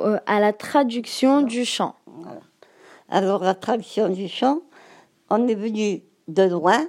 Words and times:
euh, 0.00 0.18
à 0.26 0.40
la 0.40 0.52
traduction 0.52 1.42
du 1.42 1.64
chant. 1.64 1.94
Voilà. 2.06 2.40
Alors, 3.08 3.42
la 3.42 3.54
traduction 3.54 4.08
du 4.08 4.28
chant, 4.28 4.60
on 5.28 5.48
est 5.48 5.54
venu 5.54 6.02
de 6.28 6.42
loin 6.44 6.86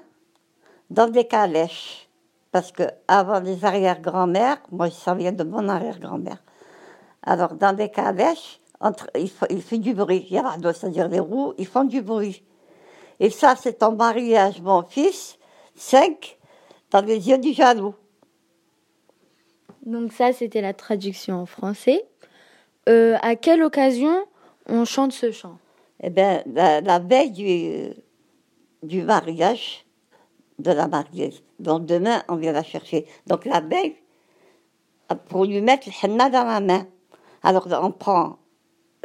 dans 0.89 1.07
des 1.07 1.25
calèches. 1.25 2.07
Parce 2.51 2.71
que 2.71 2.83
avant 3.07 3.39
les 3.39 3.63
arrière-grand-mères, 3.63 4.57
moi 4.71 4.89
ça 4.91 5.15
vient 5.15 5.31
de 5.31 5.43
mon 5.43 5.69
arrière-grand-mère. 5.69 6.43
Alors, 7.23 7.53
dans 7.53 7.73
des 7.73 7.89
calèches, 7.89 8.59
entre, 8.79 9.09
il, 9.15 9.29
fait, 9.29 9.47
il 9.49 9.61
fait 9.61 9.77
du 9.77 9.93
bruit. 9.93 10.25
Il 10.29 10.35
y 10.35 10.39
a, 10.39 10.57
c'est-à-dire 10.73 11.07
les 11.07 11.19
roues, 11.19 11.53
ils 11.57 11.67
font 11.67 11.83
du 11.83 12.01
bruit. 12.01 12.43
Et 13.19 13.29
ça, 13.29 13.55
c'est 13.55 13.83
en 13.83 13.93
mariage, 13.93 14.61
mon 14.61 14.83
fils, 14.83 15.37
5, 15.75 16.37
dans 16.89 17.05
les 17.05 17.29
yeux 17.29 17.37
du 17.37 17.53
jaloux. 17.53 17.95
Donc 19.85 20.11
ça, 20.11 20.33
c'était 20.33 20.61
la 20.61 20.73
traduction 20.73 21.41
en 21.41 21.45
français. 21.45 22.03
Euh, 22.89 23.15
à 23.21 23.35
quelle 23.35 23.61
occasion 23.61 24.25
on 24.67 24.85
chante 24.85 25.11
ce 25.11 25.31
chant? 25.31 25.59
Eh 26.01 26.09
bien, 26.09 26.41
la, 26.47 26.99
veille 26.99 27.93
du, 28.81 29.03
mariage 29.03 29.85
de 30.57 30.71
la 30.71 30.87
mariée. 30.87 31.31
Donc 31.59 31.85
demain, 31.85 32.23
on 32.27 32.37
vient 32.37 32.53
la 32.53 32.63
chercher. 32.63 33.05
Donc 33.27 33.45
la 33.45 33.59
veille, 33.59 33.95
pour 35.29 35.45
lui 35.45 35.61
mettre 35.61 35.89
le 35.89 35.93
henna 36.03 36.29
dans 36.31 36.43
la 36.43 36.59
main. 36.59 36.87
Alors 37.43 37.67
on 37.83 37.91
prend 37.91 38.39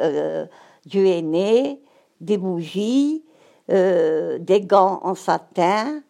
euh, 0.00 0.46
du 0.86 1.06
henné, 1.06 1.82
des 2.22 2.38
bougies, 2.38 3.24
euh, 3.70 4.38
des 4.38 4.62
gants 4.62 5.00
en 5.02 5.14
satin, 5.14 6.02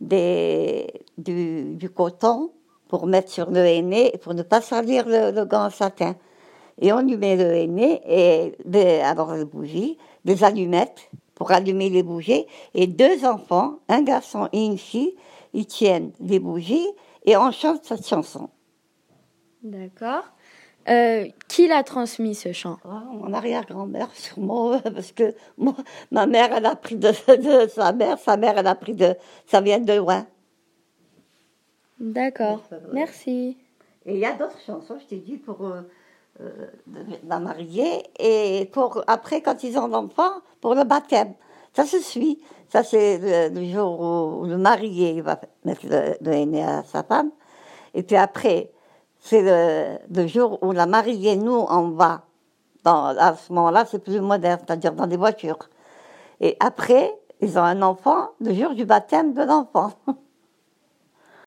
du, 0.00 0.86
coton 1.94 2.52
pour 2.86 3.06
mettre 3.06 3.30
sur 3.30 3.50
le 3.50 3.66
henné, 3.66 4.12
pour 4.22 4.34
ne 4.34 4.42
pas 4.42 4.60
salir 4.60 5.08
le 5.08 5.44
gant 5.44 5.66
en 5.66 5.70
satin. 5.70 6.14
Et 6.82 6.92
on 6.92 7.00
lui 7.00 7.16
met 7.16 7.36
le 7.36 7.54
et 7.54 8.56
des, 8.64 8.98
alors 8.98 9.34
les 9.34 9.44
bougies, 9.44 9.96
des 10.24 10.42
allumettes 10.42 11.08
pour 11.36 11.52
allumer 11.52 11.88
les 11.88 12.02
bougies. 12.02 12.44
Et 12.74 12.88
deux 12.88 13.24
enfants, 13.24 13.78
un 13.88 14.02
garçon 14.02 14.48
et 14.52 14.64
une 14.64 14.76
fille, 14.76 15.14
ils 15.54 15.66
tiennent 15.66 16.10
les 16.20 16.40
bougies 16.40 16.88
et 17.24 17.36
on 17.36 17.52
chante 17.52 17.84
cette 17.84 18.04
chanson. 18.04 18.50
D'accord. 19.62 20.24
Euh, 20.88 21.28
qui 21.46 21.68
l'a 21.68 21.84
transmis 21.84 22.34
ce 22.34 22.52
chant? 22.52 22.78
Ah, 22.84 23.04
mon 23.12 23.32
arrière-grand-mère, 23.32 24.12
sûrement, 24.12 24.80
parce 24.94 25.12
que 25.12 25.36
moi, 25.56 25.76
ma 26.10 26.26
mère, 26.26 26.52
elle 26.52 26.66
a 26.66 26.74
pris 26.74 26.96
de, 26.96 27.10
de 27.10 27.68
sa 27.68 27.92
mère, 27.92 28.18
sa 28.18 28.36
mère, 28.36 28.58
elle 28.58 28.66
a 28.66 28.74
pris 28.74 28.94
de, 28.94 29.14
ça 29.46 29.60
vient 29.60 29.78
de 29.78 29.92
loin. 29.92 30.26
D'accord. 32.00 32.64
Merci. 32.92 33.56
Et 34.04 34.14
il 34.14 34.18
y 34.18 34.26
a 34.26 34.32
d'autres 34.32 34.58
chansons, 34.66 34.98
je 35.00 35.06
t'ai 35.06 35.18
dit, 35.18 35.36
pour 35.36 35.64
euh, 35.64 35.82
la 37.26 37.38
mariée 37.38 38.04
et 38.18 38.68
pour 38.72 39.02
après, 39.06 39.42
quand 39.42 39.62
ils 39.62 39.78
ont 39.78 39.86
l'enfant, 39.86 40.30
pour 40.60 40.74
le 40.74 40.84
baptême. 40.84 41.34
Ça 41.74 41.84
se 41.84 41.98
suit. 41.98 42.42
Ça, 42.68 42.82
c'est 42.82 43.50
le, 43.50 43.64
jour 43.66 44.00
où 44.00 44.46
le 44.46 44.56
marié 44.56 45.20
va 45.20 45.40
mettre 45.64 45.86
le, 45.86 46.16
le 46.20 46.32
aîné 46.32 46.62
à 46.62 46.82
sa 46.84 47.02
femme. 47.02 47.30
Et 47.94 48.02
puis 48.02 48.16
après, 48.16 48.70
c'est 49.18 49.42
le, 49.42 49.98
le 50.14 50.26
jour 50.26 50.58
où 50.62 50.72
la 50.72 50.86
mariée, 50.86 51.36
nous, 51.36 51.66
on 51.68 51.90
va. 51.90 52.22
Dans, 52.84 53.16
à 53.16 53.36
ce 53.36 53.52
moment-là, 53.52 53.84
c'est 53.88 54.02
plus 54.02 54.20
moderne, 54.20 54.60
c'est-à-dire 54.66 54.92
dans 54.92 55.06
des 55.06 55.16
voitures. 55.16 55.68
Et 56.40 56.56
après, 56.58 57.14
ils 57.40 57.58
ont 57.58 57.62
un 57.62 57.82
enfant 57.82 58.30
le 58.40 58.52
jour 58.54 58.74
du 58.74 58.84
baptême 58.84 59.34
de 59.34 59.42
l'enfant. 59.42 59.92